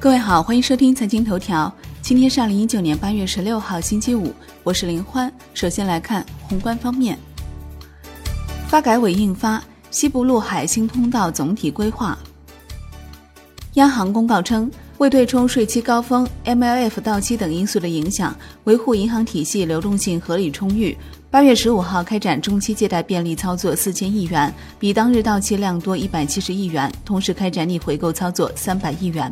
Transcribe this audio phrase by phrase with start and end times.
[0.00, 1.70] 各位好，欢迎收听财经头条。
[2.00, 5.30] 今天是二零一九年八月十六号，星期五，我是林欢。
[5.52, 7.18] 首先来看宏观方面，
[8.66, 9.58] 发改委印发
[9.90, 12.18] 《西部陆海新通道总体规划》。
[13.74, 20.96] 央行公告称，为对冲税期高峰、MLF 到期等因素的影响，维护银行体系流动性合理充裕，
[21.30, 29.30] 八月十五号开展中期借贷便利操作四千亿元，比当日到期量多一百七十亿元，同时开展逆回购操作三百亿元。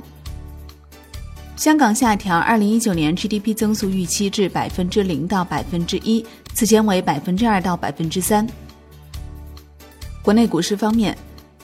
[1.58, 8.46] 香港下调二零一九年 GDP 增速预期至百分之零到百分之一，此前为百分之二到百分之三。
[10.22, 11.18] 国内股市方面。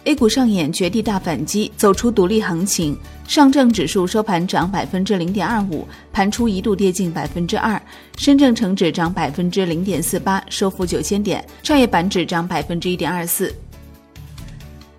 [0.07, 2.95] A 股上演绝地大反击，走出独立行情。
[3.27, 7.81] 上证指数收盘涨百分之零点二五，盘初一度跌近百分之二。
[8.19, 11.43] 深证成指涨百分之零点四八，收复九千点。
[11.63, 13.55] 创业板指涨百分之一点二四。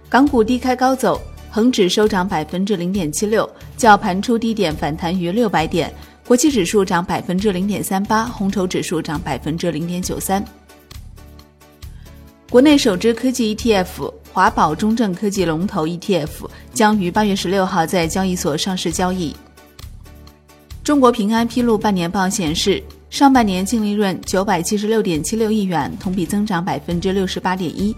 [0.09, 1.21] 港股低开高走，
[1.51, 5.93] 恒指收涨百分之零点七六，较盘初低点反弹逾六百点。
[6.25, 10.43] 国际指数涨百分之零点三八，红筹指数涨百分之零点九三。
[12.49, 14.13] 国内首支科技 ETF。
[14.33, 16.27] 华宝中证科技龙头 ETF
[16.73, 19.33] 将于八月十六号在交易所上市交易。
[20.83, 27.95] 中国平安披露半年报显示，上半年净利润九百七十六点七六亿元，同比增长百分之六十八点一。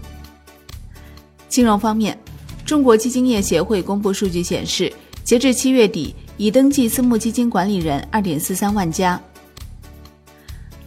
[1.49, 2.15] 金融方面，
[2.63, 4.93] 中国基金业协会公布数据显示，
[5.27, 9.21] 截至七月底，已登记私募基金管理人二点四三万家。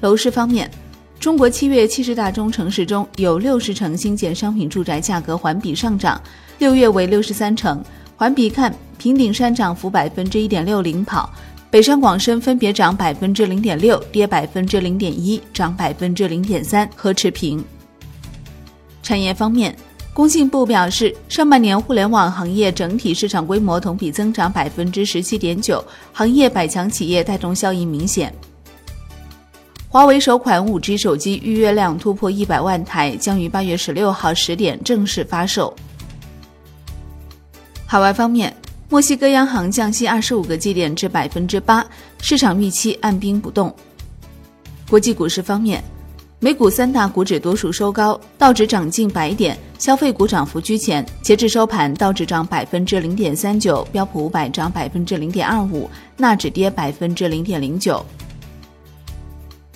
[0.00, 0.70] 楼市方面。
[1.18, 6.18] 中国七月七十大中城市中有六十城新建商品住宅价格环比上涨，
[6.58, 7.84] 六月为六十三城。
[8.16, 11.30] 环比看，平顶山涨幅百分之一点六领跑，
[11.70, 17.62] 北上广深分别涨百分之零点六，跌百分之零点一，涨百分之零点三，和持平。
[19.02, 19.76] 产业方面，
[20.12, 28.34] 工信部表示，上半年互联网行业整体市场规模同比增长百分之十七点九，行业百强企业带动效应明显。
[29.88, 35.74] 华为首款 5G 手机预约量突破一百万台，将于八月十六号十点正式发售。
[37.86, 38.54] 海外方面，
[38.88, 41.84] 墨西哥央行降息二十五个基点至百分之八，
[42.20, 43.74] 市场预期按兵不动。
[44.88, 45.82] 国际股市方面，
[46.40, 51.04] 美股三大股指多数收高，道指涨近百点，消费股涨幅居前。
[51.22, 58.04] 截至收盘，道指涨百分之零点三九，标普五百涨百分之零点二五，纳指跌百分之零点零九。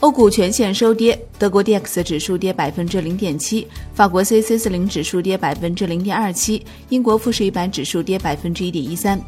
[0.00, 9.19] 欧股全线收跌，德国 D X 指数跌百分之零点七，法国 C C 四零指数跌百分之零点二七，英国富时一百指数跌百分之一点一三。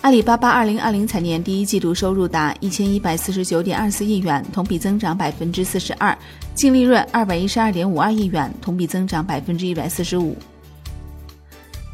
[0.00, 6.16] 阿里巴巴二零二零财年第一季度收入达一千一百四十九点二四亿元，同比增长百分之四十二，
[6.54, 10.36] 净利润二百一十二点五二亿元，同比增长百分之一百四十五。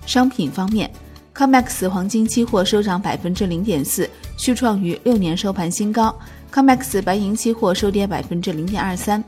[0.05, 0.89] 商品方面
[1.35, 6.15] ，COMEX 黄金期货收涨百分之零点四，续创于六年收盘新高。
[6.53, 9.25] COMEX 白银期货收跌百分之零点二三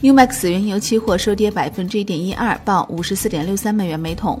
[0.00, 4.40] ，NewMax 原油期货收跌百分之一点一二，报五十四点六三美元每桶。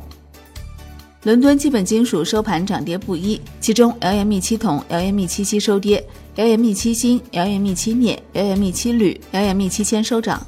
[1.24, 6.02] 伦敦基本金属收盘涨跌不一，其中 LME 七铜、LME 七锡收跌
[6.36, 10.46] ，LME 七锌、LME 七镍、LME 七铝、LME 七铅收涨。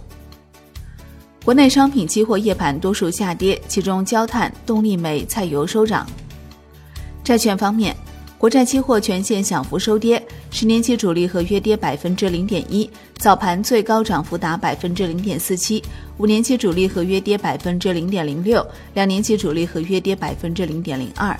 [1.44, 6.06] 国内商品期货夜盘多数下跌，其中焦炭、动力煤、菜油收涨。
[7.24, 7.96] 债券方面。
[8.40, 15.82] 国债期货全线小幅收跌，十年期主力合约跌百分之零点一，早盘最高涨幅达百分之零点四七；
[16.16, 21.38] 五年期主力合约跌百分之零点零六，两年期主力合约跌百分之零点零二。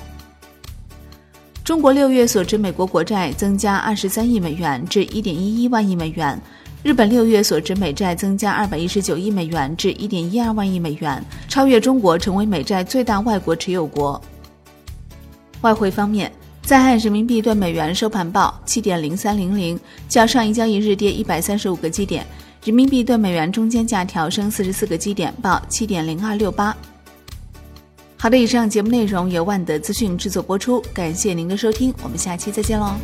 [1.65, 6.39] 中国六月所持美国国债增加二十三亿美元至一点一一万亿美元，
[6.83, 14.21] 日本六月所持美债增加二百一十九亿美元至一点一二万亿美元，超越中国成为美债最大外国持有国。
[15.63, 16.31] 外汇方面。
[16.71, 19.77] 在岸人民币兑美元收盘报七点零三零零，
[20.09, 22.25] 较上一交易日跌一百三十五个基点。
[22.65, 26.73] 人民币兑美元中间价调升四十四个基点，报七点零二六八。
[28.17, 32.95] 好的，以上节目内容由万德资讯制作播出，感谢您的收听，我们下期再见喽。